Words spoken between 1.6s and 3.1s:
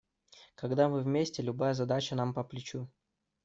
задача нам по плечу.